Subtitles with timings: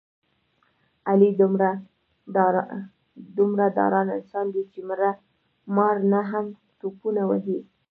[1.09, 1.29] علي
[3.37, 5.11] دومره ډارن انسان دی، چې مړه
[5.75, 6.45] مار نه هم
[6.79, 7.59] ټوپونه وهي.